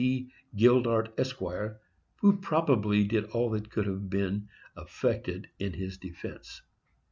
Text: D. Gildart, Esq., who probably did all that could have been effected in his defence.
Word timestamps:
D. 0.01 0.31
Gildart, 0.55 1.09
Esq., 1.15 1.37
who 2.21 2.39
probably 2.39 3.03
did 3.03 3.25
all 3.25 3.51
that 3.51 3.69
could 3.69 3.85
have 3.85 4.09
been 4.09 4.49
effected 4.75 5.51
in 5.59 5.73
his 5.73 5.95
defence. 5.99 6.63